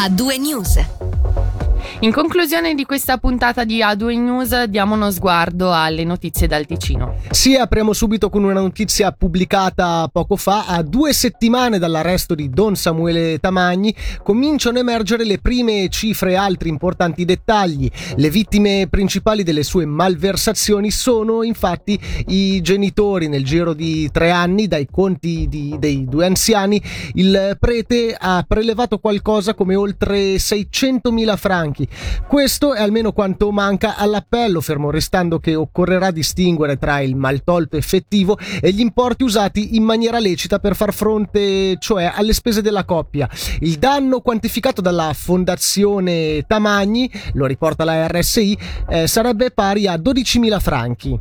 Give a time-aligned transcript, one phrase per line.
[0.00, 0.99] A2 News.
[2.02, 7.16] In conclusione di questa puntata di A2 News diamo uno sguardo alle notizie dal Ticino.
[7.28, 10.64] Sì, apriamo subito con una notizia pubblicata poco fa.
[10.66, 16.36] A due settimane dall'arresto di Don Samuele Tamagni cominciano a emergere le prime cifre e
[16.36, 17.90] altri importanti dettagli.
[18.16, 23.28] Le vittime principali delle sue malversazioni sono infatti i genitori.
[23.28, 26.82] Nel giro di tre anni, dai conti di, dei due anziani,
[27.12, 31.88] il prete ha prelevato qualcosa come oltre 600.000 franchi
[32.26, 38.38] questo è almeno quanto manca all'appello, fermo restando che occorrerà distinguere tra il maltolto effettivo
[38.60, 43.28] e gli importi usati in maniera lecita per far fronte, cioè, alle spese della coppia.
[43.60, 50.58] Il danno quantificato dalla Fondazione Tamagni, lo riporta la RSI, eh, sarebbe pari a 12.000
[50.60, 51.20] franchi.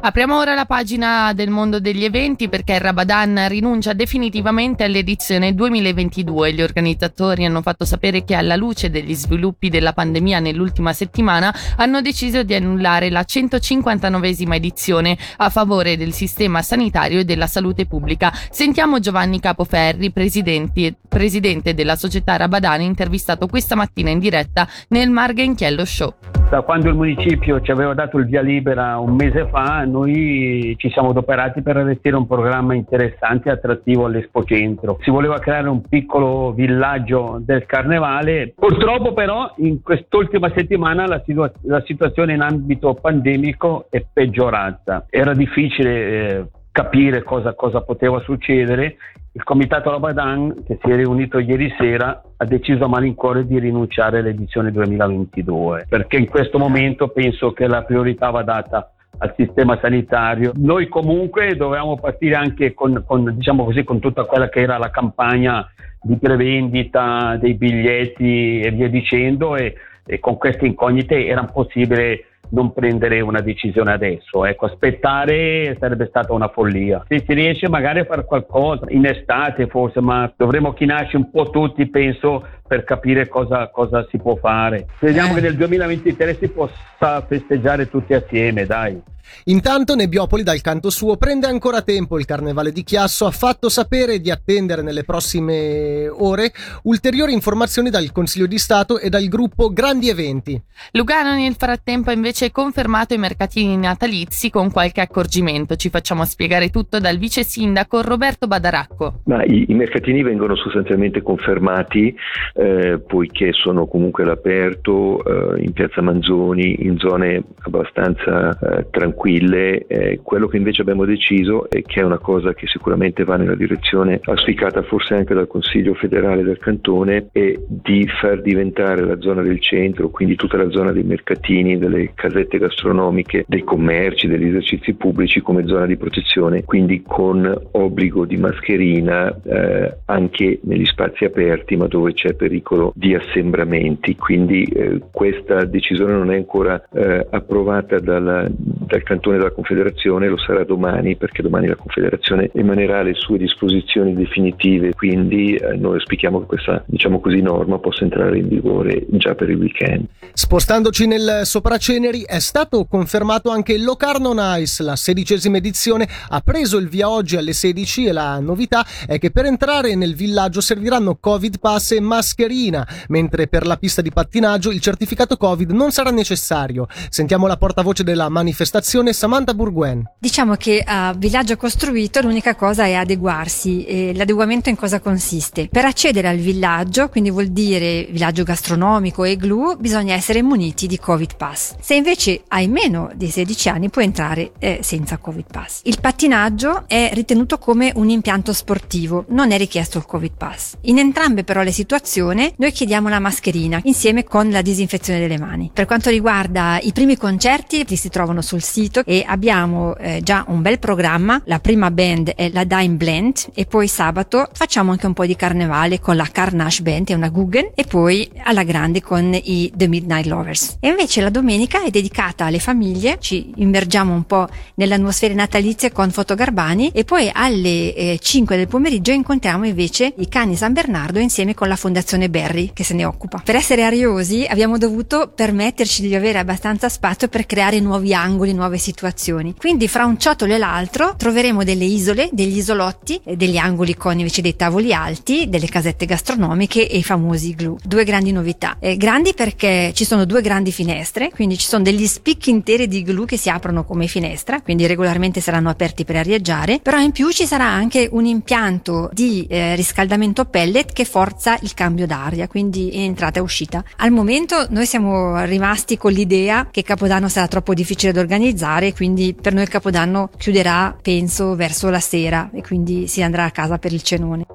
[0.00, 6.52] Apriamo ora la pagina del mondo degli eventi perché il Rabadan rinuncia definitivamente all'edizione 2022.
[6.52, 12.00] Gli organizzatori hanno fatto sapere che alla luce degli sviluppi della pandemia nell'ultima settimana hanno
[12.00, 18.32] deciso di annullare la 159esima edizione a favore del sistema sanitario e della salute pubblica.
[18.50, 26.33] Sentiamo Giovanni Capoferri, presidente della società Rabadan, intervistato questa mattina in diretta nel Marghenchiello Show
[26.48, 30.90] da quando il municipio ci aveva dato il via libera un mese fa, noi ci
[30.90, 34.98] siamo adoperati per allestire un programma interessante e attrattivo all'Expo Centro.
[35.00, 38.52] Si voleva creare un piccolo villaggio del carnevale.
[38.56, 45.06] Purtroppo però in quest'ultima settimana la, situa- la situazione in ambito pandemico è peggiorata.
[45.10, 48.96] Era difficile eh, capire cosa, cosa poteva succedere
[49.30, 54.18] il comitato Rabadan, che si è riunito ieri sera, ha deciso a malincuore di rinunciare
[54.18, 60.50] all'edizione 2022, perché in questo momento penso che la priorità va data al sistema sanitario.
[60.56, 64.90] Noi comunque dovevamo partire anche con, con, diciamo così, con tutta quella che era la
[64.90, 65.68] campagna
[66.02, 72.72] di prevendita dei biglietti e via dicendo e, e con queste incognite era impossibile non
[72.72, 74.44] prendere una decisione adesso.
[74.44, 77.04] Ecco, aspettare sarebbe stata una follia.
[77.08, 81.50] Se si riesce magari a fare qualcosa in estate forse, ma dovremmo chinarci un po'
[81.50, 84.86] tutti, penso, per capire cosa, cosa si può fare.
[84.96, 85.34] Speriamo eh.
[85.34, 89.12] che nel 2023 si possa festeggiare tutti assieme, dai.
[89.44, 94.20] Intanto Nebbiopoli dal canto suo prende ancora tempo il carnevale di Chiasso, ha fatto sapere
[94.20, 96.52] di attendere nelle prossime ore
[96.82, 100.60] ulteriori informazioni dal Consiglio di Stato e dal gruppo Grandi Eventi.
[100.92, 105.76] Lugano nel frattempo ha invece confermato i mercatini natalizi con qualche accorgimento.
[105.76, 109.20] Ci facciamo spiegare tutto dal vice sindaco Roberto Badaracco.
[109.24, 112.14] Ma i, i mercatini vengono sostanzialmente confermati
[112.54, 119.86] eh, poiché sono comunque all'aperto eh, in piazza Manzoni, in zone abbastanza eh, tranquille tranquille.
[119.86, 123.54] Eh, quello che invece abbiamo deciso, e che è una cosa che sicuramente va nella
[123.54, 129.42] direzione auspicata forse anche dal Consiglio federale del Cantone, è di far diventare la zona
[129.42, 134.94] del centro, quindi tutta la zona dei mercatini, delle casette gastronomiche, dei commerci, degli esercizi
[134.94, 141.76] pubblici come zona di protezione, quindi con obbligo di mascherina eh, anche negli spazi aperti,
[141.76, 144.16] ma dove c'è pericolo di assembramenti.
[144.16, 150.38] Quindi eh, questa decisione non è ancora eh, approvata dalla, dal cantone della Confederazione, lo
[150.38, 156.40] sarà domani perché domani la Confederazione emanerà le sue disposizioni definitive, quindi eh, noi auspichiamo
[156.40, 160.06] che questa diciamo così, norma possa entrare in vigore già per il weekend.
[160.32, 166.78] Spostandoci nel Sopraceneri è stato confermato anche il Locarno Nice, la sedicesima edizione ha preso
[166.78, 171.16] il via oggi alle 16 e la novità è che per entrare nel villaggio serviranno
[171.20, 176.10] Covid Pass e mascherina, mentre per la pista di pattinaggio il certificato Covid non sarà
[176.10, 176.86] necessario.
[177.10, 180.08] Sentiamo la portavoce della manifestazione Fondazione Samantha Burguen.
[180.20, 183.84] Diciamo che a villaggio costruito l'unica cosa è adeguarsi.
[183.84, 185.68] E l'adeguamento in cosa consiste?
[185.68, 190.96] Per accedere al villaggio, quindi vuol dire villaggio gastronomico e glu, bisogna essere muniti di
[190.96, 191.74] Covid Pass.
[191.80, 195.80] Se invece hai meno di 16 anni puoi entrare eh, senza Covid Pass.
[195.82, 200.74] Il pattinaggio è ritenuto come un impianto sportivo, non è richiesto il Covid Pass.
[200.82, 205.70] In entrambe però le situazioni noi chiediamo la mascherina insieme con la disinfezione delle mani.
[205.72, 210.44] Per quanto riguarda i primi concerti, si trovano sul sito sito e abbiamo eh, già
[210.48, 211.40] un bel programma.
[211.44, 215.36] La prima band è la Dime Blend e poi sabato facciamo anche un po' di
[215.36, 219.88] carnevale con la Carnage Band, è una Guggen, e poi alla grande con i The
[219.88, 220.76] Midnight Lovers.
[220.80, 226.10] E invece la domenica è dedicata alle famiglie, ci immergiamo un po' nell'atmosfera natalizia con
[226.10, 231.54] Fotogarbani e poi alle eh, 5 del pomeriggio incontriamo invece i cani San Bernardo insieme
[231.54, 233.40] con la Fondazione Berry che se ne occupa.
[233.44, 238.78] Per essere ariosi abbiamo dovuto permetterci di avere abbastanza spazio per creare nuovi angoli, nuove
[238.78, 239.54] situazioni.
[239.56, 244.40] Quindi fra un ciotolo e l'altro troveremo delle isole, degli isolotti, degli angoli con invece
[244.40, 247.76] dei tavoli alti, delle casette gastronomiche e i famosi igloo.
[247.84, 248.76] Due grandi novità.
[248.80, 252.98] Eh, grandi perché ci sono due grandi finestre, quindi ci sono degli spicchi interi di
[252.98, 257.30] igloo che si aprono come finestra, quindi regolarmente saranno aperti per arieggiare, però in più
[257.30, 262.96] ci sarà anche un impianto di eh, riscaldamento pellet che forza il cambio d'aria, quindi
[262.96, 263.84] in entrata e uscita.
[263.96, 268.52] Al momento noi siamo rimasti con l'idea che Capodanno sarà troppo difficile da organizzare,
[268.94, 273.78] quindi per noi Capodanno chiuderà, penso, verso la sera e quindi si andrà a casa
[273.78, 274.46] per il cenone.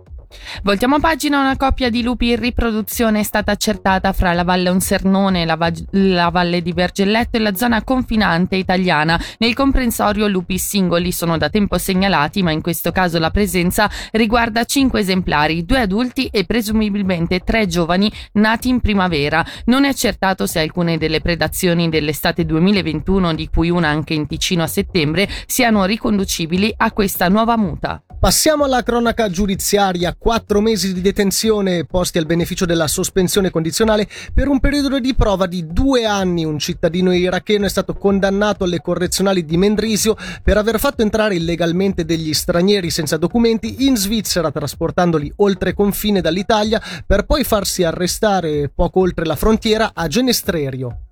[0.63, 5.45] Voltiamo pagina, una coppia di lupi in riproduzione è stata accertata fra la Valle Onsernone,
[5.45, 9.19] la, va- la Valle di Vergelletto e la zona confinante italiana.
[9.37, 14.65] Nel comprensorio lupi singoli sono da tempo segnalati, ma in questo caso la presenza riguarda
[14.65, 19.45] cinque esemplari, due adulti e presumibilmente tre giovani nati in primavera.
[19.65, 24.63] Non è accertato se alcune delle predazioni dell'estate 2021, di cui una anche in Ticino
[24.63, 28.03] a settembre, siano riconducibili a questa nuova muta.
[28.19, 30.13] Passiamo alla cronaca giudiziaria.
[30.13, 35.45] Quattro mesi di detenzione posti al beneficio della sospensione condizionale per un periodo di prova
[35.45, 36.43] di due anni.
[36.43, 42.03] Un cittadino iracheno è stato condannato alle correzionali di Mendrisio per aver fatto entrare illegalmente
[42.03, 48.99] degli stranieri senza documenti in Svizzera, trasportandoli oltre confine dall'Italia per poi farsi arrestare poco
[48.99, 51.08] oltre la frontiera a Genestrerio.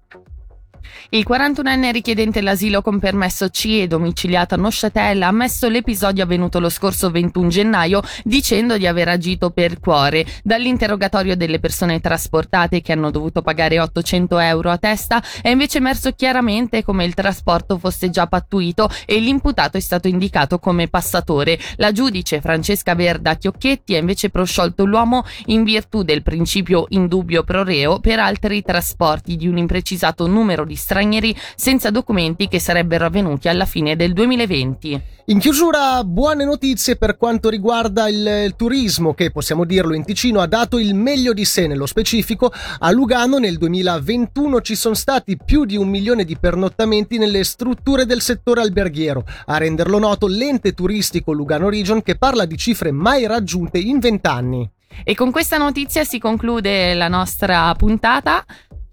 [1.09, 6.59] Il 41enne richiedente l'asilo con permesso C e domiciliato a Neuchâtel ha ammesso l'episodio avvenuto
[6.59, 10.25] lo scorso 21 gennaio dicendo di aver agito per cuore.
[10.43, 16.11] Dall'interrogatorio delle persone trasportate che hanno dovuto pagare 800 euro a testa è invece emerso
[16.11, 21.57] chiaramente come il trasporto fosse già pattuito e l'imputato è stato indicato come passatore.
[21.77, 27.63] La giudice Francesca Verda Chiocchetti ha invece prosciolto l'uomo in virtù del principio indubbio pro
[27.63, 33.47] reo per altri trasporti di un imprecisato numero di stranieri senza documenti che sarebbero avvenuti
[33.47, 35.15] alla fine del 2020.
[35.29, 40.47] In chiusura, buone notizie per quanto riguarda il turismo che, possiamo dirlo in Ticino, ha
[40.47, 42.49] dato il meglio di sé nello specifico.
[42.79, 48.05] A Lugano nel 2021 ci sono stati più di un milione di pernottamenti nelle strutture
[48.05, 49.25] del settore alberghiero.
[49.47, 54.69] A renderlo noto l'ente turistico Lugano Region che parla di cifre mai raggiunte in vent'anni.
[55.03, 58.45] E con questa notizia si conclude la nostra puntata.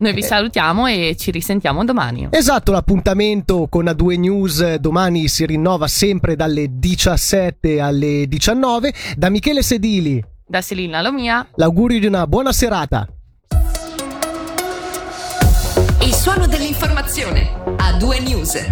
[0.05, 2.29] Noi vi salutiamo e ci risentiamo domani.
[2.29, 8.93] Esatto, l'appuntamento con A2 News domani si rinnova sempre dalle 17 alle 19.
[9.17, 10.23] Da Michele Sedili.
[10.47, 11.49] Da Selina Lomia.
[11.55, 13.09] L'augurio di una buona serata.
[16.03, 17.53] Il suono dell'informazione.
[17.79, 18.69] A2 News.